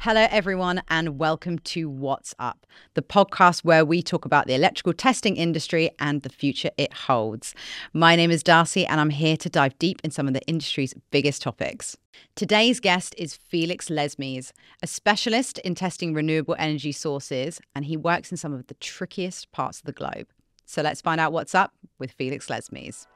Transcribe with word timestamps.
Hello, 0.00 0.28
everyone, 0.30 0.80
and 0.86 1.18
welcome 1.18 1.58
to 1.58 1.90
What's 1.90 2.32
Up, 2.38 2.68
the 2.94 3.02
podcast 3.02 3.64
where 3.64 3.84
we 3.84 4.00
talk 4.00 4.24
about 4.24 4.46
the 4.46 4.54
electrical 4.54 4.92
testing 4.92 5.36
industry 5.36 5.90
and 5.98 6.22
the 6.22 6.28
future 6.28 6.70
it 6.76 6.92
holds. 6.92 7.52
My 7.92 8.14
name 8.14 8.30
is 8.30 8.44
Darcy, 8.44 8.86
and 8.86 9.00
I'm 9.00 9.10
here 9.10 9.36
to 9.36 9.48
dive 9.48 9.76
deep 9.80 10.00
in 10.04 10.12
some 10.12 10.28
of 10.28 10.34
the 10.34 10.46
industry's 10.46 10.94
biggest 11.10 11.42
topics. 11.42 11.96
Today's 12.36 12.78
guest 12.78 13.12
is 13.18 13.34
Felix 13.34 13.88
Lesmes, 13.88 14.52
a 14.84 14.86
specialist 14.86 15.58
in 15.58 15.74
testing 15.74 16.14
renewable 16.14 16.54
energy 16.60 16.92
sources, 16.92 17.60
and 17.74 17.84
he 17.84 17.96
works 17.96 18.30
in 18.30 18.36
some 18.36 18.52
of 18.52 18.68
the 18.68 18.74
trickiest 18.74 19.50
parts 19.50 19.80
of 19.80 19.86
the 19.86 19.92
globe. 19.92 20.28
So 20.64 20.80
let's 20.80 21.00
find 21.00 21.20
out 21.20 21.32
what's 21.32 21.56
up 21.56 21.72
with 21.98 22.12
Felix 22.12 22.46
Lesmes. 22.46 23.08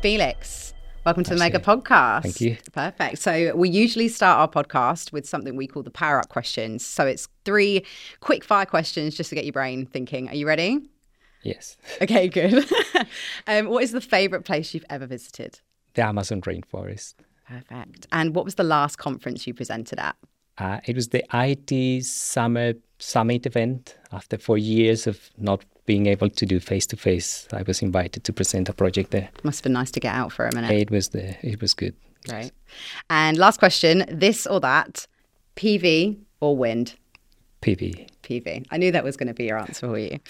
Felix, 0.00 0.72
Welcome 1.06 1.24
to 1.24 1.34
the 1.34 1.40
Megger 1.40 1.62
Podcast. 1.62 2.22
Thank 2.24 2.40
you. 2.42 2.58
Perfect. 2.72 3.18
So, 3.18 3.56
we 3.56 3.70
usually 3.70 4.08
start 4.08 4.38
our 4.38 4.64
podcast 4.64 5.12
with 5.12 5.26
something 5.26 5.56
we 5.56 5.66
call 5.66 5.82
the 5.82 5.90
power 5.90 6.18
up 6.18 6.28
questions. 6.28 6.84
So, 6.84 7.06
it's 7.06 7.26
three 7.46 7.86
quick 8.20 8.44
fire 8.44 8.66
questions 8.66 9.16
just 9.16 9.30
to 9.30 9.34
get 9.34 9.46
your 9.46 9.54
brain 9.54 9.86
thinking. 9.86 10.28
Are 10.28 10.34
you 10.34 10.46
ready? 10.46 10.80
Yes. 11.42 11.78
Okay, 12.02 12.28
good. 12.28 12.70
um, 13.46 13.68
what 13.68 13.82
is 13.82 13.92
the 13.92 14.00
favorite 14.02 14.44
place 14.44 14.74
you've 14.74 14.84
ever 14.90 15.06
visited? 15.06 15.60
The 15.94 16.04
Amazon 16.04 16.42
rainforest. 16.42 17.14
Perfect. 17.48 18.06
And 18.12 18.34
what 18.34 18.44
was 18.44 18.56
the 18.56 18.64
last 18.64 18.96
conference 18.96 19.46
you 19.46 19.54
presented 19.54 19.98
at? 19.98 20.16
Uh, 20.58 20.80
it 20.84 20.94
was 20.94 21.08
the 21.08 21.24
IT 21.32 22.04
Summer 22.04 22.74
Summit 22.98 23.46
event. 23.46 23.96
After 24.12 24.36
four 24.36 24.58
years 24.58 25.06
of 25.06 25.30
not 25.38 25.64
being 25.90 26.06
able 26.06 26.30
to 26.30 26.46
do 26.46 26.60
face 26.60 26.86
to 26.86 26.96
face, 26.96 27.48
I 27.52 27.62
was 27.62 27.82
invited 27.82 28.22
to 28.22 28.32
present 28.32 28.68
a 28.68 28.72
project 28.72 29.10
there. 29.10 29.28
Must 29.42 29.58
have 29.58 29.64
been 29.64 29.72
nice 29.72 29.90
to 29.90 29.98
get 29.98 30.14
out 30.14 30.30
for 30.30 30.46
a 30.46 30.54
minute. 30.54 30.70
It 30.70 30.88
was 30.88 31.08
the 31.08 31.34
it 31.44 31.60
was 31.60 31.74
good. 31.74 31.96
Right. 32.30 32.52
And 33.08 33.36
last 33.36 33.58
question: 33.58 34.04
this 34.08 34.46
or 34.46 34.60
that, 34.60 35.08
PV 35.56 36.20
or 36.38 36.56
wind? 36.56 36.94
PV. 37.60 38.08
PV. 38.22 38.66
I 38.70 38.76
knew 38.76 38.92
that 38.92 39.02
was 39.02 39.16
going 39.16 39.26
to 39.26 39.34
be 39.34 39.46
your 39.46 39.58
answer 39.58 39.88
for 39.88 39.98
you. 39.98 40.20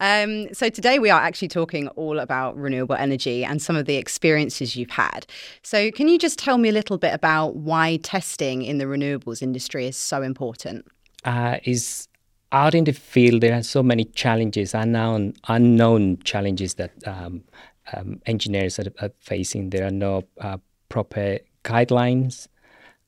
Um, 0.00 0.52
so 0.52 0.68
today 0.68 0.98
we 0.98 1.10
are 1.10 1.20
actually 1.20 1.52
talking 1.60 1.86
all 1.90 2.18
about 2.18 2.56
renewable 2.56 2.96
energy 2.96 3.44
and 3.44 3.62
some 3.62 3.76
of 3.76 3.86
the 3.86 3.94
experiences 3.94 4.74
you've 4.74 4.90
had. 4.90 5.26
So 5.62 5.92
can 5.92 6.08
you 6.08 6.18
just 6.18 6.40
tell 6.40 6.58
me 6.58 6.70
a 6.70 6.72
little 6.72 6.98
bit 6.98 7.14
about 7.14 7.54
why 7.54 7.98
testing 8.02 8.62
in 8.62 8.78
the 8.78 8.86
renewables 8.86 9.42
industry 9.42 9.86
is 9.86 9.96
so 9.96 10.22
important? 10.22 10.86
Uh, 11.24 11.58
is 11.62 12.08
out 12.54 12.74
in 12.74 12.84
the 12.84 12.92
field, 12.92 13.40
there 13.40 13.54
are 13.54 13.62
so 13.62 13.82
many 13.82 14.04
challenges, 14.04 14.74
unknown, 14.74 15.34
unknown 15.48 16.18
challenges 16.22 16.74
that 16.74 16.92
um, 17.06 17.42
um, 17.92 18.22
engineers 18.26 18.78
are, 18.78 18.92
are, 19.02 19.10
facing. 19.18 19.70
There 19.70 19.84
are 19.84 19.90
no 19.90 20.22
uh, 20.40 20.58
proper 20.88 21.40
guidelines, 21.64 22.46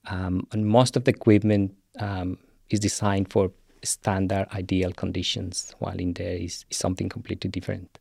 um, 0.07 0.47
and 0.51 0.67
most 0.67 0.97
of 0.97 1.05
the 1.05 1.13
equipment 1.13 1.75
um, 2.01 2.39
is 2.71 2.81
designed 2.81 3.31
for 3.31 3.53
standard 3.85 4.49
ideal 4.53 4.93
conditions, 4.93 5.73
while 5.79 5.97
in 5.97 6.15
there 6.15 6.35
is, 6.35 6.65
is 6.69 6.77
something 6.77 7.09
completely 7.09 7.49
different. 7.49 8.01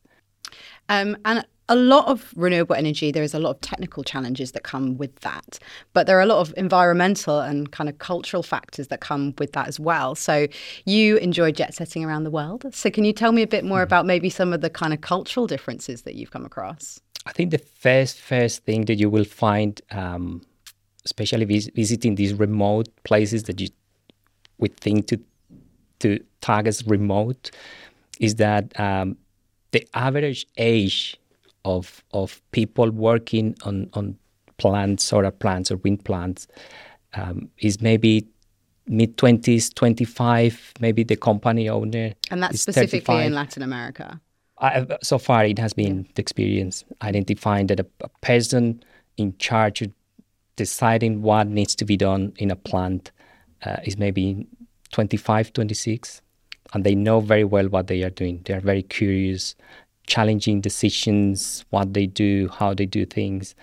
Um, 0.88 1.16
and 1.24 1.46
a 1.68 1.76
lot 1.76 2.06
of 2.06 2.32
renewable 2.36 2.76
energy, 2.76 3.10
there 3.10 3.22
is 3.22 3.34
a 3.34 3.38
lot 3.38 3.50
of 3.50 3.60
technical 3.60 4.04
challenges 4.04 4.52
that 4.52 4.62
come 4.62 4.96
with 4.96 5.14
that. 5.20 5.58
But 5.92 6.06
there 6.06 6.16
are 6.16 6.22
a 6.22 6.26
lot 6.26 6.38
of 6.38 6.54
environmental 6.56 7.40
and 7.40 7.70
kind 7.72 7.88
of 7.88 7.98
cultural 7.98 8.42
factors 8.42 8.88
that 8.88 9.00
come 9.00 9.34
with 9.38 9.52
that 9.52 9.66
as 9.66 9.80
well. 9.80 10.14
So 10.14 10.46
you 10.84 11.16
enjoy 11.16 11.52
jet 11.52 11.74
setting 11.74 12.04
around 12.04 12.24
the 12.24 12.30
world. 12.30 12.66
So 12.72 12.90
can 12.90 13.04
you 13.04 13.12
tell 13.12 13.32
me 13.32 13.42
a 13.42 13.46
bit 13.46 13.64
more 13.64 13.80
mm. 13.80 13.84
about 13.84 14.06
maybe 14.06 14.30
some 14.30 14.52
of 14.52 14.60
the 14.60 14.70
kind 14.70 14.92
of 14.92 15.00
cultural 15.00 15.46
differences 15.46 16.02
that 16.02 16.14
you've 16.14 16.30
come 16.30 16.44
across? 16.44 17.00
I 17.26 17.32
think 17.32 17.50
the 17.50 17.58
first 17.58 18.20
first 18.20 18.64
thing 18.64 18.84
that 18.84 18.94
you 18.94 19.10
will 19.10 19.24
find, 19.24 19.80
um, 19.90 20.42
especially 21.04 21.44
vis- 21.44 21.70
visiting 21.74 22.14
these 22.14 22.32
remote 22.32 22.88
places 23.02 23.44
that 23.44 23.60
you 23.60 23.68
would 24.58 24.76
think 24.76 25.08
to 25.08 25.18
to 25.98 26.20
tag 26.40 26.68
as 26.68 26.86
remote, 26.86 27.50
is 28.20 28.36
that 28.36 28.78
um, 28.78 29.16
the 29.72 29.84
average 29.94 30.46
age 30.56 31.18
of 31.66 32.02
of 32.12 32.40
people 32.52 32.90
working 32.90 33.54
on 33.64 33.90
on 33.92 34.16
plants, 34.56 35.04
solar 35.04 35.30
plants 35.30 35.70
or 35.70 35.76
wind 35.78 36.04
plants, 36.04 36.46
um, 37.14 37.50
is 37.58 37.82
maybe 37.82 38.26
mid 38.86 39.18
twenties, 39.18 39.68
twenty 39.68 40.04
five. 40.04 40.72
Maybe 40.80 41.02
the 41.02 41.16
company 41.16 41.68
owner, 41.68 42.12
and 42.30 42.42
that's 42.42 42.62
specifically 42.62 43.00
35. 43.00 43.26
in 43.26 43.34
Latin 43.34 43.62
America. 43.62 44.20
I, 44.58 44.86
so 45.02 45.18
far, 45.18 45.44
it 45.44 45.58
has 45.58 45.74
been 45.74 45.98
yeah. 45.98 46.10
the 46.14 46.22
experience 46.22 46.84
identifying 47.02 47.66
that 47.66 47.80
a, 47.80 47.86
a, 48.00 48.08
person 48.22 48.82
in 49.18 49.36
charge 49.36 49.82
of 49.82 49.92
deciding 50.56 51.20
what 51.20 51.46
needs 51.46 51.74
to 51.74 51.84
be 51.84 51.94
done 51.98 52.32
in 52.38 52.50
a 52.50 52.56
plant 52.56 53.10
uh, 53.66 53.76
is 53.84 53.98
maybe 53.98 54.46
25, 54.92 55.52
26, 55.52 56.22
and 56.72 56.84
they 56.84 56.94
know 56.94 57.20
very 57.20 57.44
well 57.44 57.68
what 57.68 57.88
they 57.88 58.02
are 58.02 58.08
doing. 58.08 58.40
They 58.46 58.54
are 58.54 58.60
very 58.60 58.82
curious 58.82 59.54
challenging 60.06 60.60
decisions, 60.60 61.64
what 61.70 61.94
they 61.94 62.06
do, 62.06 62.48
how 62.48 62.74
they 62.74 62.86
do 62.86 63.04
things, 63.04 63.54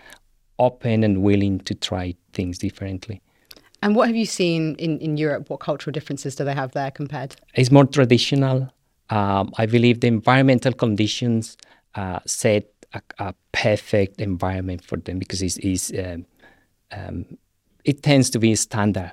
open 0.60 1.04
and 1.04 1.22
willing 1.22 1.60
to 1.62 1.74
try 1.74 2.16
things 2.34 2.58
differently. 2.58 3.22
And 3.82 3.96
what 3.96 4.08
have 4.08 4.16
you 4.16 4.26
seen 4.26 4.76
in, 4.76 4.98
in 5.00 5.18
Europe? 5.18 5.50
What 5.50 5.60
cultural 5.60 5.92
differences 5.92 6.36
do 6.36 6.46
they 6.46 6.54
have 6.54 6.72
there 6.72 6.92
compared? 6.92 7.36
It's 7.54 7.72
more 7.72 7.86
traditional. 7.86 8.72
Um, 9.10 9.54
I 9.58 9.66
believe 9.66 10.00
the 10.00 10.08
environmental 10.08 10.72
conditions 10.72 11.58
uh, 11.96 12.20
set 12.26 12.70
a, 12.94 13.02
a, 13.20 13.34
perfect 13.52 14.22
environment 14.22 14.84
for 14.84 14.98
them 14.98 15.20
because 15.20 15.42
it's, 15.42 15.58
it's 15.58 15.92
um, 15.94 16.26
um, 16.92 17.38
it 17.84 18.02
tends 18.02 18.30
to 18.32 18.40
be 18.40 18.56
standard. 18.56 19.12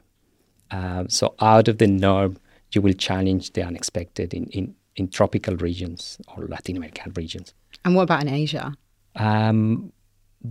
Uh, 0.70 1.04
so 1.08 1.34
out 1.41 1.68
of 1.68 1.78
the 1.78 1.86
norm, 1.86 2.38
you 2.72 2.80
will 2.80 2.92
challenge 2.92 3.52
the 3.52 3.62
unexpected 3.62 4.32
in, 4.32 4.44
in, 4.47 4.74
in 5.00 5.08
tropical 5.08 5.56
regions 5.56 6.18
or 6.28 6.46
Latin 6.46 6.76
American 6.76 7.12
regions. 7.16 7.54
And 7.84 7.94
what 7.96 8.02
about 8.02 8.22
in 8.22 8.28
Asia? 8.28 8.74
Um, 9.16 9.92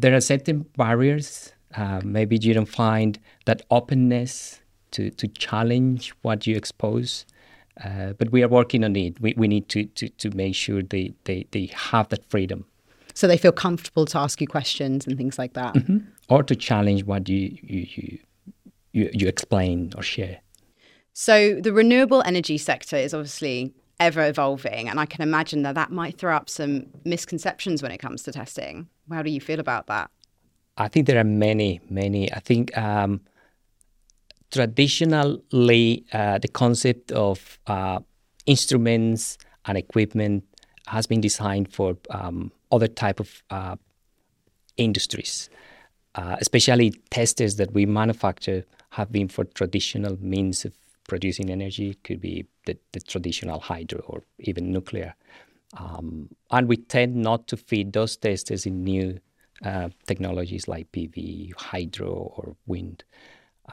there 0.01 0.13
are 0.15 0.21
certain 0.21 0.65
barriers. 0.75 1.53
Uh, 1.75 2.01
maybe 2.03 2.37
you 2.41 2.53
don't 2.53 2.65
find 2.85 3.19
that 3.45 3.61
openness 3.69 4.59
to, 4.91 5.11
to 5.11 5.27
challenge 5.27 6.13
what 6.23 6.47
you 6.47 6.55
expose. 6.55 7.25
Uh, 7.85 8.13
but 8.19 8.31
we 8.31 8.43
are 8.43 8.49
working 8.49 8.83
on 8.83 8.95
it. 8.95 9.21
We, 9.21 9.33
we 9.37 9.47
need 9.47 9.69
to, 9.69 9.85
to, 9.85 10.09
to 10.09 10.35
make 10.35 10.55
sure 10.55 10.81
they, 10.81 11.13
they, 11.23 11.45
they 11.51 11.69
have 11.73 12.09
that 12.09 12.29
freedom. 12.29 12.65
So 13.13 13.27
they 13.27 13.37
feel 13.37 13.51
comfortable 13.51 14.05
to 14.07 14.17
ask 14.17 14.41
you 14.41 14.47
questions 14.47 15.07
and 15.07 15.17
things 15.17 15.37
like 15.37 15.53
that? 15.53 15.75
Mm-hmm. 15.75 15.97
Or 16.29 16.43
to 16.43 16.55
challenge 16.55 17.05
what 17.05 17.29
you, 17.29 17.57
you, 17.61 17.87
you, 17.95 18.19
you, 18.91 19.09
you 19.13 19.27
explain 19.27 19.93
or 19.95 20.03
share. 20.03 20.39
So 21.13 21.59
the 21.59 21.73
renewable 21.73 22.21
energy 22.25 22.57
sector 22.57 22.95
is 22.95 23.13
obviously 23.13 23.73
ever 23.99 24.27
evolving. 24.27 24.87
And 24.89 24.99
I 24.99 25.05
can 25.05 25.21
imagine 25.21 25.63
that 25.63 25.75
that 25.75 25.91
might 25.91 26.17
throw 26.17 26.35
up 26.35 26.49
some 26.49 26.87
misconceptions 27.03 27.83
when 27.83 27.91
it 27.91 27.97
comes 27.97 28.23
to 28.23 28.31
testing. 28.31 28.87
How 29.11 29.21
do 29.21 29.29
you 29.29 29.41
feel 29.41 29.59
about 29.59 29.87
that? 29.87 30.09
I 30.77 30.87
think 30.87 31.07
there 31.07 31.19
are 31.19 31.25
many, 31.25 31.81
many. 31.89 32.31
I 32.31 32.39
think 32.39 32.75
um, 32.77 33.21
traditionally 34.51 36.05
uh, 36.13 36.37
the 36.37 36.47
concept 36.47 37.11
of 37.11 37.59
uh, 37.67 37.99
instruments 38.45 39.37
and 39.65 39.77
equipment 39.77 40.45
has 40.87 41.05
been 41.05 41.21
designed 41.21 41.71
for 41.71 41.97
um, 42.09 42.51
other 42.71 42.87
type 42.87 43.19
of 43.19 43.43
uh, 43.49 43.75
industries, 44.77 45.49
uh, 46.15 46.37
especially 46.39 46.91
testers 47.11 47.57
that 47.57 47.73
we 47.73 47.85
manufacture 47.85 48.65
have 48.91 49.11
been 49.11 49.27
for 49.27 49.43
traditional 49.43 50.17
means 50.21 50.65
of 50.65 50.73
producing 51.09 51.49
energy. 51.49 51.95
could 52.05 52.21
be 52.21 52.45
the, 52.65 52.77
the 52.93 53.01
traditional 53.01 53.59
hydro 53.59 54.01
or 54.07 54.23
even 54.39 54.71
nuclear. 54.71 55.15
Um, 55.77 56.29
and 56.51 56.67
we 56.67 56.77
tend 56.77 57.15
not 57.15 57.47
to 57.47 57.57
feed 57.57 57.93
those 57.93 58.15
testers 58.17 58.65
in 58.65 58.83
new 58.83 59.19
uh, 59.63 59.89
technologies 60.07 60.67
like 60.67 60.91
PV, 60.91 61.53
hydro, 61.55 62.09
or 62.09 62.55
wind. 62.65 63.03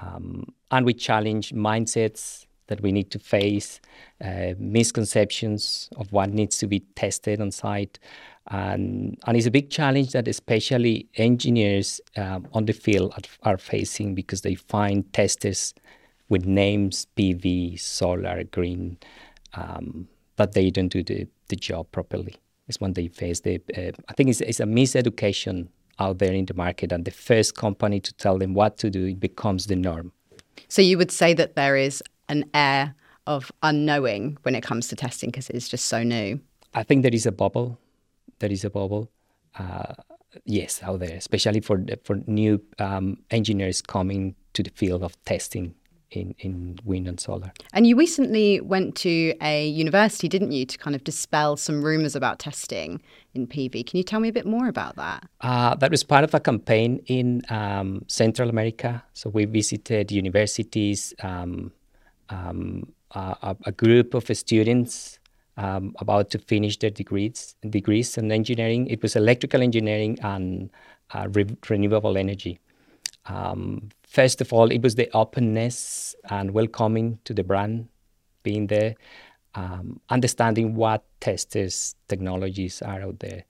Um, 0.01 0.53
and 0.71 0.85
we 0.85 0.95
challenge 0.95 1.53
mindsets 1.55 2.47
that 2.67 2.81
we 2.81 2.91
need 2.91 3.11
to 3.13 3.19
face, 3.19 3.81
uh, 4.23 4.55
misconceptions 4.59 5.89
of 5.97 6.13
what 6.13 6.31
needs 6.31 6.59
to 6.59 6.67
be 6.67 6.81
tested 6.97 7.41
on 7.41 7.51
site. 7.53 7.99
And, 8.49 9.19
and 9.27 9.37
it's 9.37 9.47
a 9.47 9.51
big 9.51 9.71
challenge 9.71 10.13
that 10.13 10.29
especially 10.29 11.09
engineers 11.15 12.01
um, 12.17 12.49
on 12.53 12.67
the 12.67 12.73
field 12.73 13.13
are, 13.17 13.53
are 13.53 13.59
facing 13.59 14.15
because 14.15 14.43
they 14.43 14.55
find 14.55 15.11
testers 15.13 15.75
with 16.29 16.45
names 16.45 17.07
PV, 17.17 17.79
solar, 17.79 18.45
green, 18.45 18.99
um, 19.55 20.09
but 20.37 20.53
they 20.53 20.71
don't 20.71 20.89
do 20.89 21.03
the, 21.03 21.27
the 21.49 21.57
job 21.57 21.91
properly. 21.93 22.37
It's 22.69 22.81
when 22.81 22.95
they 22.95 23.09
face 23.09 23.41
the, 23.41 23.61
uh, 23.77 23.93
I 24.09 24.13
think 24.15 24.31
it's, 24.31 24.41
it's 24.41 24.61
a 24.61 24.65
miseducation 24.65 25.69
out 25.99 26.19
there 26.19 26.33
in 26.33 26.47
the 26.47 26.55
market, 26.55 26.93
and 26.93 27.05
the 27.05 27.11
first 27.11 27.57
company 27.57 28.01
to 28.01 28.13
tell 28.15 28.39
them 28.39 28.55
what 28.55 28.77
to 28.79 28.91
do 28.91 29.07
it 29.07 29.21
becomes 29.21 29.67
the 29.67 29.77
norm. 29.77 30.13
So 30.69 30.83
you 30.83 30.99
would 30.99 31.11
say 31.11 31.33
that 31.35 31.55
there 31.55 31.77
is 31.77 32.03
an 32.29 32.45
air 32.53 32.95
of 33.27 33.51
unknowing 33.63 34.37
when 34.43 34.55
it 34.55 34.63
comes 34.63 34.89
to 34.89 34.97
testing 34.97 35.31
because 35.31 35.49
it's 35.51 35.69
just 35.69 35.87
so 35.87 36.03
new. 36.03 36.41
I 36.75 36.83
think 36.83 37.03
there 37.03 37.15
is 37.15 37.27
a 37.27 37.33
bubble. 37.33 37.79
There 38.41 38.51
is 38.51 38.65
a 38.65 38.71
bubble. 38.71 39.11
Uh, 39.59 39.95
yes, 40.45 40.83
out 40.83 41.01
there, 41.01 41.17
especially 41.17 41.61
for 41.61 41.83
for 42.05 42.17
new 42.27 42.61
um, 42.79 43.19
engineers 43.31 43.81
coming 43.81 44.35
to 44.53 44.63
the 44.63 44.71
field 44.71 45.03
of 45.03 45.17
testing 45.25 45.75
in, 46.11 46.35
in 46.39 46.79
wind 46.85 47.09
and 47.09 47.19
solar. 47.19 47.53
And 47.73 47.87
you 47.87 47.97
recently 47.97 48.61
went 48.61 48.95
to 48.97 49.35
a 49.41 49.69
university, 49.69 50.29
didn't 50.29 50.53
you, 50.53 50.65
to 50.67 50.79
kind 50.79 50.95
of 50.95 51.05
dispel 51.05 51.57
some 51.57 51.83
rumors 51.83 52.15
about 52.15 52.39
testing 52.39 53.01
in 53.35 53.47
PV. 53.47 53.87
Can 53.87 53.99
you 53.99 54.05
tell 54.05 54.21
me 54.21 54.29
a 54.29 54.33
bit 54.33 54.47
more 54.47 54.69
about 54.69 54.97
that? 54.97 55.29
Uh, 55.41 55.75
that 55.77 55.91
was 55.91 56.03
part 56.05 56.25
of 56.25 56.35
a 56.35 56.41
campaign 56.41 57.03
in 57.07 57.43
um, 57.49 58.05
Central 58.09 58.49
America. 58.49 59.03
So 59.15 59.31
we 59.31 59.45
visited 59.45 60.13
universities, 60.13 61.15
um, 61.23 61.73
um, 62.29 62.93
a, 63.13 63.57
a, 63.65 63.73
group 63.73 64.15
of 64.15 64.25
students 64.37 65.19
um, 65.57 65.95
about 66.01 66.31
to 66.31 66.39
finish 66.39 66.77
their 66.79 66.91
degrees, 66.91 67.55
degrees 67.69 68.19
in 68.19 68.33
engineering. 68.33 68.89
It 68.89 69.03
was 69.03 69.17
electrical 69.17 69.63
engineering 69.63 70.19
and 70.23 70.71
uh, 71.15 71.29
re- 71.33 71.57
renewable 71.69 72.17
energy. 72.17 72.59
Um, 73.29 73.89
first 74.03 74.41
of 74.41 74.53
all, 74.53 74.71
it 74.71 74.83
was 74.83 74.95
the 74.95 75.11
openness 75.13 76.15
and 76.31 76.53
welcoming 76.53 77.19
to 77.25 77.35
the 77.35 77.45
brand 77.45 77.89
being 78.43 78.69
there, 78.69 78.95
um, 79.55 80.01
understanding 80.11 80.75
what 80.75 81.05
testers 81.21 81.97
technologies 82.09 82.83
are 82.83 83.03
out 83.03 83.19
there 83.19 83.45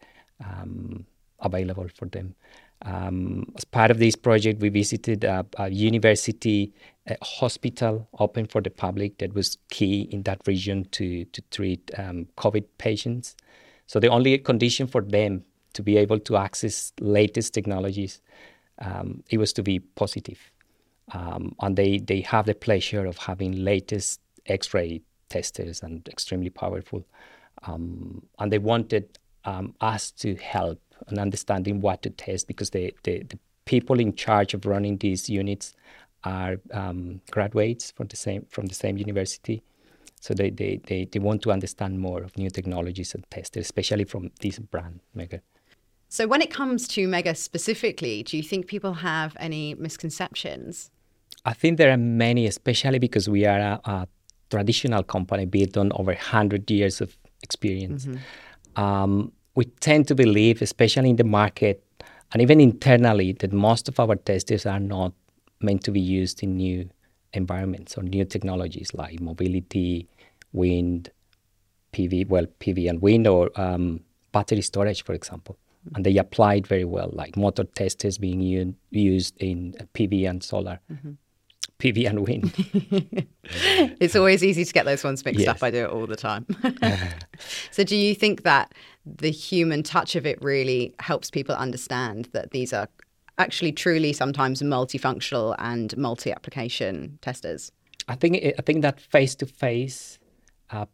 um, 0.45 1.05
available 1.41 1.89
for 1.95 2.07
them. 2.07 2.35
Um, 2.83 3.53
as 3.57 3.65
part 3.65 3.91
of 3.91 3.99
this 3.99 4.17
project, 4.17 4.61
we 4.61 4.69
visited 4.69 5.25
a, 5.25 5.47
a 5.59 5.71
university 5.71 6.73
a 7.09 7.17
hospital 7.23 8.09
open 8.19 8.47
for 8.47 8.61
the 8.61 8.71
public 8.71 9.19
that 9.19 9.33
was 9.35 9.59
key 9.71 10.09
in 10.11 10.23
that 10.25 10.41
region 10.47 10.87
to, 10.91 11.25
to 11.27 11.41
treat 11.51 11.91
um, 11.99 12.27
COVID 12.37 12.65
patients. 12.79 13.37
So 13.87 14.01
the 14.01 14.09
only 14.09 14.37
condition 14.39 14.87
for 14.87 15.03
them 15.03 15.45
to 15.75 15.83
be 15.83 15.97
able 15.97 16.19
to 16.21 16.37
access 16.37 16.93
latest 17.01 17.55
technologies 17.55 18.21
um, 18.79 19.23
it 19.31 19.39
was 19.39 19.53
to 19.55 19.63
be 19.63 19.81
positive. 19.81 20.39
Um, 21.13 21.55
and 21.61 21.77
they, 21.77 21.99
they 21.99 22.21
have 22.23 22.47
the 22.47 22.55
pleasure 22.55 23.07
of 23.07 23.17
having 23.17 23.53
latest 23.65 24.21
X-ray 24.47 25.03
testers 25.29 25.83
and 25.83 26.07
extremely 26.09 26.51
powerful. 26.51 27.05
Um, 27.63 28.23
and 28.39 28.53
they 28.53 28.59
wanted 28.59 29.19
um, 29.45 29.75
us 29.81 30.11
to 30.13 30.35
help 30.37 30.81
in 31.11 31.19
understanding 31.19 31.81
what 31.81 32.03
to 32.03 32.11
test 32.11 32.49
because 32.49 32.71
the, 32.71 32.95
the, 33.05 33.23
the, 33.23 33.39
people 33.65 33.99
in 33.99 34.15
charge 34.15 34.55
of 34.55 34.65
running 34.65 34.97
these 34.99 35.29
units 35.29 35.75
are 36.23 36.57
um, 36.73 37.21
graduates 37.33 37.91
from 37.91 38.07
the 38.07 38.17
same 38.17 38.47
from 38.49 38.67
the 38.67 38.75
same 38.75 38.97
university. 38.97 39.61
So 40.21 40.35
they, 40.35 40.51
they, 40.51 40.81
they, 40.87 41.05
they 41.05 41.19
want 41.19 41.43
to 41.43 41.51
understand 41.51 41.99
more 41.99 42.23
of 42.23 42.37
new 42.39 42.49
technologies 42.49 43.15
and 43.15 43.29
testers, 43.29 43.67
especially 43.67 44.05
from 44.05 44.31
this 44.41 44.61
brand, 44.61 45.01
Megger. 45.17 45.41
So, 46.09 46.27
when 46.27 46.41
it 46.41 46.51
comes 46.51 46.87
to 46.89 47.09
Megger 47.09 47.37
specifically, 47.37 48.23
do 48.23 48.37
you 48.37 48.43
think 48.43 48.69
people 48.69 48.95
have 48.95 49.37
any 49.41 49.75
misconceptions? 49.75 50.91
I 51.45 51.53
think 51.53 51.79
there 51.79 51.93
are 51.93 51.97
many, 51.97 52.47
especially 52.47 52.99
because 52.99 53.29
we 53.29 53.45
are 53.45 53.59
a, 53.59 53.81
a 53.85 54.09
traditional 54.51 55.03
company 55.03 55.47
built 55.47 55.77
on 55.77 55.93
over 55.95 56.13
100 56.13 56.71
years 56.71 57.01
of 57.01 57.17
experience. 57.43 58.07
Mm-hmm. 58.07 58.83
Um, 58.83 59.33
we 59.57 59.65
tend 59.65 60.07
to 60.09 60.15
believe, 60.15 60.63
especially 60.63 61.11
in 61.11 61.17
the 61.17 61.25
market 61.25 61.83
and 62.33 62.43
even 62.43 62.61
internally, 62.61 63.33
that 63.33 63.53
most 63.53 63.89
of 63.89 63.99
our 63.99 64.17
testers 64.17 64.67
are 64.67 64.81
not 64.81 65.13
meant 65.61 65.83
to 65.85 65.91
be 65.91 66.01
used 66.01 66.43
in 66.43 66.57
new 66.57 66.89
environments 67.33 67.97
or 67.97 68.03
new 68.03 68.25
technologies 68.25 68.93
like 68.95 69.21
mobility, 69.21 70.07
wind, 70.53 71.11
PV, 71.93 72.29
well, 72.29 72.47
PV 72.61 72.91
and 72.91 73.01
wind, 73.01 73.27
or 73.27 73.51
um, 73.57 74.01
battery 74.33 74.63
storage, 74.63 75.03
for 75.03 75.15
example 75.15 75.57
and 75.95 76.05
they 76.05 76.17
applied 76.17 76.67
very 76.67 76.85
well, 76.85 77.11
like 77.13 77.37
motor 77.37 77.65
testers 77.65 78.19
being 78.19 78.41
u- 78.41 78.75
used 78.91 79.37
in 79.39 79.75
PV 79.95 80.29
and 80.29 80.43
solar. 80.43 80.81
Mm-hmm. 80.91 81.13
PV 81.79 82.09
and 82.09 82.21
wind. 82.27 83.27
it's 84.01 84.17
always 84.17 84.43
easy 84.43 84.65
to 84.65 84.73
get 84.73 84.87
those 84.87 85.05
ones 85.05 85.23
mixed 85.27 85.41
yes. 85.41 85.49
up. 85.49 85.63
I 85.63 85.71
do 85.71 85.85
it 85.85 85.91
all 85.91 86.07
the 86.07 86.17
time. 86.17 86.47
so, 87.71 87.85
do 87.85 87.95
you 87.95 88.15
think 88.15 88.45
that 88.45 88.73
the 89.05 89.31
human 89.31 89.83
touch 89.83 90.17
of 90.17 90.25
it 90.25 90.41
really 90.43 90.95
helps 91.01 91.31
people 91.31 91.55
understand 91.55 92.31
that 92.33 92.53
these 92.53 92.73
are 92.73 92.89
actually 93.37 93.73
truly 93.73 94.15
sometimes 94.15 94.63
multifunctional 94.63 95.55
and 95.59 95.95
multi-application 95.99 97.19
testers? 97.21 97.73
I 98.09 98.15
think 98.15 98.43
I 98.59 98.63
think 98.63 98.81
that 98.81 98.99
face 98.99 99.35
to 99.37 99.47
face 99.47 100.19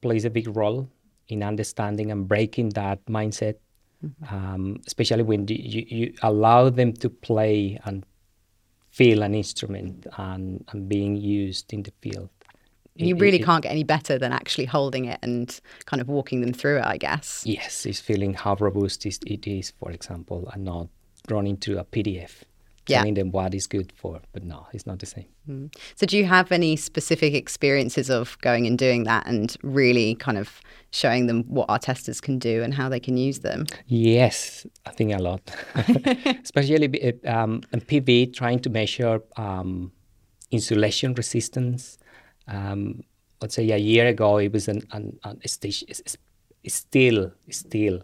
plays 0.00 0.24
a 0.24 0.30
big 0.30 0.54
role 0.56 0.88
in 1.28 1.44
understanding 1.44 2.10
and 2.10 2.26
breaking 2.26 2.70
that 2.70 3.04
mindset 3.06 3.54
mm-hmm. 4.04 4.34
um, 4.34 4.80
especially 4.86 5.22
when 5.22 5.46
you, 5.48 5.84
you 5.88 6.14
allow 6.22 6.70
them 6.70 6.92
to 6.94 7.08
play 7.08 7.78
and 7.84 8.04
feel 8.90 9.22
an 9.22 9.34
instrument 9.34 10.06
and, 10.18 10.64
and 10.68 10.88
being 10.88 11.16
used 11.16 11.72
in 11.72 11.82
the 11.82 11.92
field. 12.02 12.28
You 12.94 13.16
really 13.16 13.40
it, 13.40 13.44
can't 13.44 13.62
get 13.62 13.72
any 13.72 13.84
better 13.84 14.18
than 14.18 14.32
actually 14.32 14.66
holding 14.66 15.06
it 15.06 15.18
and 15.22 15.58
kind 15.86 16.02
of 16.02 16.08
walking 16.08 16.42
them 16.42 16.52
through 16.52 16.78
it, 16.78 16.84
I 16.84 16.98
guess. 16.98 17.42
Yes, 17.46 17.86
it's 17.86 18.00
feeling 18.00 18.34
how 18.34 18.54
robust 18.56 19.06
it 19.06 19.46
is, 19.46 19.72
for 19.80 19.90
example, 19.90 20.50
and 20.52 20.64
not 20.64 20.88
running 21.30 21.56
through 21.56 21.78
a 21.78 21.84
PDF 21.84 22.42
telling 22.86 23.16
yeah. 23.16 23.22
them 23.22 23.30
what 23.30 23.54
is 23.54 23.66
good 23.66 23.92
for. 23.96 24.20
But 24.32 24.44
no, 24.44 24.66
it's 24.72 24.86
not 24.86 24.98
the 24.98 25.06
same. 25.06 25.26
Mm. 25.48 25.74
So, 25.94 26.06
do 26.06 26.16
you 26.16 26.24
have 26.24 26.52
any 26.52 26.76
specific 26.76 27.34
experiences 27.34 28.10
of 28.10 28.36
going 28.40 28.66
and 28.66 28.78
doing 28.78 29.04
that 29.04 29.26
and 29.26 29.56
really 29.62 30.14
kind 30.16 30.38
of 30.38 30.60
showing 30.92 31.26
them 31.26 31.42
what 31.48 31.68
our 31.68 31.78
testers 31.78 32.20
can 32.20 32.38
do 32.38 32.62
and 32.62 32.72
how 32.72 32.88
they 32.88 33.00
can 33.00 33.16
use 33.16 33.40
them? 33.40 33.66
Yes, 33.86 34.66
I 34.86 34.90
think 34.90 35.12
a 35.12 35.18
lot, 35.18 35.40
especially 35.74 37.18
um, 37.26 37.62
in 37.72 37.80
PV, 37.80 38.32
trying 38.34 38.60
to 38.60 38.70
measure 38.70 39.20
um, 39.36 39.90
insulation 40.50 41.14
resistance. 41.14 41.98
Um, 42.46 43.02
let's 43.40 43.54
say 43.54 43.68
a 43.70 43.78
year 43.78 44.06
ago, 44.06 44.36
it 44.38 44.52
was 44.52 44.68
an, 44.68 44.82
an, 44.92 45.18
an 45.24 45.40
station, 45.48 45.88
it's, 45.90 46.16
it's 46.62 46.74
still, 46.74 47.32
still. 47.50 48.02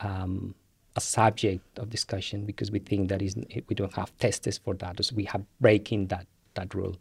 Um, 0.00 0.54
a 0.94 1.00
subject 1.00 1.78
of 1.78 1.90
discussion 1.90 2.44
because 2.44 2.70
we 2.70 2.80
think 2.80 3.08
that 3.08 3.22
is 3.22 3.36
we 3.68 3.74
don't 3.74 3.94
have 3.94 4.10
testers 4.18 4.58
for 4.58 4.74
that. 4.74 5.02
So 5.04 5.14
we 5.14 5.24
have 5.24 5.42
breaking 5.60 6.08
that 6.08 6.26
that 6.58 6.74
rule. 6.74 6.96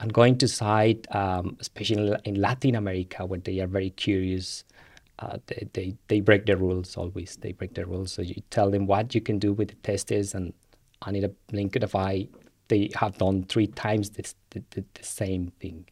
And 0.00 0.12
going 0.12 0.38
to 0.38 0.48
site, 0.48 1.06
um, 1.14 1.56
especially 1.60 2.16
in 2.24 2.40
Latin 2.40 2.74
America, 2.74 3.24
where 3.26 3.40
they 3.40 3.60
are 3.60 3.66
very 3.66 3.90
curious, 3.90 4.64
uh, 5.18 5.38
they, 5.46 5.68
they, 5.72 5.94
they 6.08 6.20
break 6.20 6.46
the 6.46 6.56
rules 6.56 6.96
always. 6.96 7.36
They 7.40 7.52
break 7.52 7.74
the 7.74 7.86
rules. 7.86 8.12
So 8.12 8.22
you 8.22 8.36
tell 8.50 8.70
them 8.70 8.86
what 8.86 9.14
you 9.14 9.20
can 9.20 9.38
do 9.38 9.52
with 9.52 9.68
the 9.68 9.74
testers, 9.76 10.34
and, 10.34 10.52
and 11.06 11.16
in 11.16 11.24
a 11.24 11.28
blink 11.50 11.76
of 11.76 11.94
eye, 11.94 12.28
they 12.68 12.90
have 12.94 13.18
done 13.18 13.44
three 13.44 13.66
times 13.66 14.10
this, 14.10 14.34
the, 14.50 14.62
the, 14.70 14.84
the 14.94 15.04
same 15.04 15.52
thing. 15.60 15.86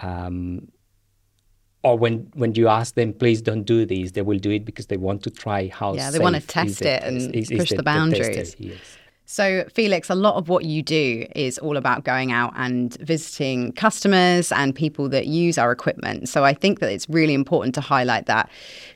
Um, 0.00 0.68
or 1.82 1.96
when 1.96 2.30
when 2.34 2.54
you 2.54 2.68
ask 2.68 2.94
them 2.94 3.12
please 3.12 3.40
don't 3.40 3.64
do 3.64 3.86
this 3.86 4.12
they 4.12 4.20
will 4.22 4.38
do 4.38 4.50
it 4.50 4.64
because 4.64 4.86
they 4.86 4.98
want 4.98 5.22
to 5.22 5.30
try 5.30 5.68
how 5.68 5.94
yeah 5.94 6.10
they 6.10 6.18
want 6.18 6.36
to 6.36 6.46
test 6.46 6.82
it, 6.82 7.02
and 7.02 7.34
is, 7.34 7.48
push 7.48 7.60
is 7.60 7.68
the, 7.70 7.76
the, 7.76 7.82
boundaries 7.82 8.54
the 8.54 8.64
yes. 8.64 8.98
So, 9.32 9.64
Felix, 9.72 10.10
a 10.10 10.16
lot 10.16 10.34
of 10.34 10.48
what 10.48 10.64
you 10.64 10.82
do 10.82 11.24
is 11.36 11.56
all 11.58 11.76
about 11.76 12.02
going 12.02 12.32
out 12.32 12.52
and 12.56 12.96
visiting 12.96 13.70
customers 13.70 14.50
and 14.50 14.74
people 14.74 15.08
that 15.10 15.28
use 15.28 15.56
our 15.56 15.70
equipment. 15.70 16.28
So, 16.28 16.44
I 16.44 16.52
think 16.52 16.80
that 16.80 16.90
it's 16.90 17.08
really 17.08 17.34
important 17.34 17.76
to 17.76 17.80
highlight 17.80 18.26
that 18.26 18.50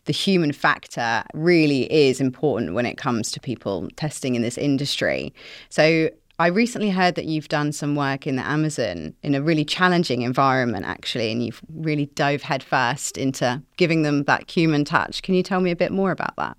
the 0.06 0.12
human 0.12 0.50
factor 0.50 1.22
really 1.34 1.82
is 1.84 2.20
important 2.20 2.74
when 2.74 2.84
it 2.84 2.96
comes 2.96 3.30
to 3.30 3.38
people 3.38 3.88
testing 3.94 4.34
in 4.34 4.42
this 4.42 4.58
industry. 4.58 5.32
So, 5.68 6.10
I 6.40 6.48
recently 6.48 6.90
heard 6.90 7.14
that 7.14 7.26
you've 7.26 7.46
done 7.46 7.70
some 7.70 7.94
work 7.94 8.26
in 8.26 8.34
the 8.34 8.44
Amazon 8.44 9.14
in 9.22 9.36
a 9.36 9.40
really 9.40 9.64
challenging 9.64 10.22
environment, 10.22 10.84
actually, 10.84 11.30
and 11.30 11.44
you've 11.44 11.60
really 11.72 12.06
dove 12.06 12.42
headfirst 12.42 13.16
into 13.16 13.62
giving 13.76 14.02
them 14.02 14.24
that 14.24 14.50
human 14.50 14.84
touch. 14.84 15.22
Can 15.22 15.36
you 15.36 15.44
tell 15.44 15.60
me 15.60 15.70
a 15.70 15.76
bit 15.76 15.92
more 15.92 16.10
about 16.10 16.34
that? 16.38 16.56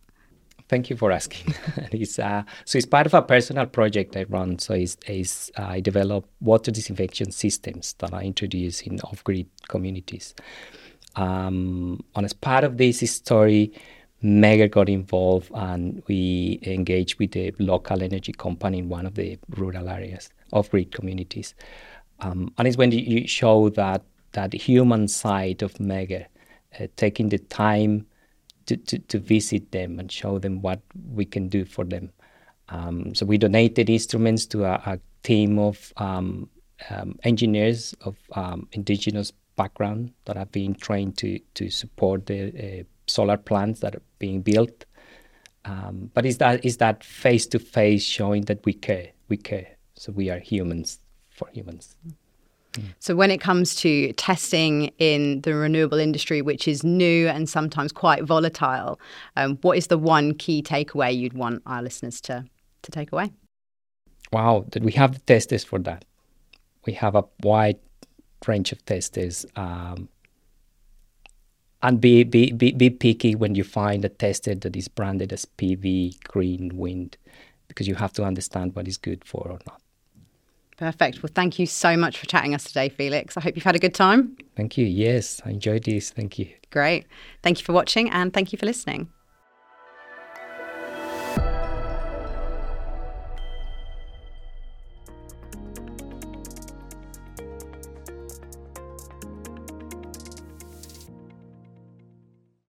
Thank 0.67 0.89
you 0.89 0.98
for 0.98 1.12
asking. 1.12 1.53
it's, 1.91 2.17
uh, 2.17 2.43
so 2.65 2.77
it's 2.77 2.88
part 2.88 3.05
of 3.05 3.13
a 3.13 3.22
personal 3.22 3.67
project 3.67 4.17
I 4.17 4.24
run. 4.24 4.57
So 4.60 4.74
it's, 4.74 4.98
it's 5.05 5.51
uh, 5.57 5.63
I 5.63 5.79
develop 5.79 6.27
water 6.41 6.72
disinfection 6.72 7.31
systems 7.31 7.93
that 8.00 8.13
I 8.13 8.24
introduce 8.24 8.81
in 8.81 9.00
off-grid 9.01 9.48
communities. 9.67 10.34
Um, 11.15 12.03
and 12.15 12.25
as 12.25 12.34
part 12.34 12.63
of 12.63 12.77
this 12.77 13.00
story, 13.12 13.74
Megger 14.24 14.69
got 14.69 14.89
involved 14.89 15.51
and 15.53 16.01
we 16.07 16.60
engaged 16.63 17.19
with 17.19 17.31
the 17.31 17.53
local 17.60 18.01
energy 18.01 18.31
company 18.31 18.79
in 18.79 18.89
one 18.89 19.05
of 19.05 19.13
the 19.13 19.38
rural 19.50 19.88
areas 19.88 20.29
of 20.51 20.69
grid 20.72 20.91
communities. 20.91 21.53
Um, 22.22 22.51
and 22.57 22.67
it's 22.67 22.77
when 22.77 22.91
you 22.91 23.27
show 23.27 23.69
that 23.69 24.03
that 24.31 24.53
human 24.53 25.07
side 25.07 25.62
of 25.62 25.74
Megger, 25.75 26.25
uh, 26.79 26.88
taking 26.98 27.29
the 27.29 27.38
time 27.38 28.05
to, 28.65 28.77
to, 28.77 29.00
to, 29.00 29.19
visit 29.19 29.72
them 29.72 30.00
and 30.00 30.12
show 30.12 30.39
them 30.39 30.62
what 30.62 30.81
we 31.13 31.25
can 31.25 31.48
do 31.48 31.65
for 31.65 31.84
them. 31.84 32.12
Um, 32.69 33.13
so 33.13 33.25
we 33.25 33.38
donated 33.38 33.89
instruments 33.89 34.45
to 34.48 34.65
a, 34.65 34.74
a 34.86 35.00
team 35.24 35.60
of 35.60 35.93
um, 35.98 36.50
um 36.89 37.17
engineers 37.24 37.95
of 38.01 38.17
um, 38.34 38.67
indigenous 38.74 39.31
background 39.55 40.12
that 40.25 40.36
have 40.36 40.51
been 40.51 40.75
trained 40.75 41.17
to 41.17 41.39
to 41.53 41.69
support 41.69 42.25
the 42.25 42.81
uh, 42.81 42.84
solar 43.07 43.38
plants 43.38 43.79
that 43.79 43.95
are 43.95 44.01
being 44.19 44.41
built. 44.41 44.86
Um, 45.65 46.12
but 46.13 46.25
is 46.25 46.38
that 46.39 46.65
is 46.65 46.77
that 46.77 47.03
face 47.03 47.48
to 47.48 47.60
face 47.60 48.03
showing 48.03 48.43
that 48.45 48.65
we 48.65 48.74
care? 48.74 49.10
We 49.29 49.38
care. 49.38 49.67
So 49.93 50.12
we 50.12 50.29
are 50.29 50.39
humans 50.39 51.00
for 51.29 51.48
humans. 51.53 51.95
So, 53.00 53.15
when 53.15 53.32
it 53.32 53.39
comes 53.39 53.75
to 53.75 54.12
testing 54.13 54.91
in 54.98 55.41
the 55.41 55.55
renewable 55.55 55.98
industry, 55.98 56.41
which 56.41 56.67
is 56.67 56.84
new 56.84 57.27
and 57.27 57.50
sometimes 57.50 57.91
quite 57.91 58.24
volatile, 58.24 59.00
um, 59.36 59.58
what 59.62 59.77
is 59.77 59.88
the 59.88 59.98
one 59.98 60.34
key 60.34 60.62
takeaway 60.62 61.15
you'd 61.15 61.34
want 61.34 61.62
our 61.65 61.82
listeners 61.82 62.22
to, 62.22 62.46
to 62.82 62.91
take 62.91 63.12
away? 63.12 63.32
Wow, 64.32 64.65
that 64.72 64.84
we 64.84 64.91
have 64.94 65.13
the 65.13 65.20
testers 65.20 65.63
for 65.63 65.79
that. 65.79 66.05
We 66.86 66.94
have 66.94 67.15
a 67.15 67.24
wide 67.44 67.79
range 68.48 68.72
of 68.72 68.86
testers. 68.86 69.46
Um, 69.55 70.10
and 71.82 72.01
be, 72.01 72.24
be, 72.24 72.51
be, 72.51 72.72
be 72.72 72.89
picky 72.89 73.36
when 73.36 73.53
you 73.53 73.63
find 73.63 74.03
a 74.03 74.10
tester 74.10 74.55
that 74.55 74.75
is 74.75 74.88
branded 74.88 75.32
as 75.32 75.46
PV, 75.46 76.22
green, 76.24 76.75
wind, 76.75 77.15
because 77.67 77.88
you 77.88 77.96
have 77.96 78.13
to 78.13 78.24
understand 78.24 78.75
what 78.75 78.88
is 78.88 78.98
good 78.98 79.24
for 79.24 79.48
or 79.48 79.60
not. 79.67 79.82
Perfect. 80.77 81.24
Well, 81.24 81.32
thank 81.34 81.58
you 81.58 81.65
so 81.65 81.96
much 81.96 82.17
for 82.17 82.25
chatting 82.25 82.53
us 82.53 82.65
today, 82.65 82.89
Felix. 82.89 83.38
I 83.38 83.41
hope 83.41 83.55
you've 83.55 83.63
had 83.63 83.75
a 83.75 83.79
good 83.79 83.94
time. 83.94 84.36
Thank 84.55 84.77
you. 84.77 84.86
Yes, 84.86 85.41
I 85.46 85.51
enjoyed 85.51 85.86
this. 85.86 86.12
Thank 86.12 86.38
you. 86.38 86.50
Great. 86.70 87.05
Thank 87.44 87.60
you 87.60 87.65
for 87.65 87.74
watching 87.74 88.10
and 88.10 88.34
thank 88.34 88.51
you 88.51 88.60
for 88.60 88.65
listening. 88.65 89.10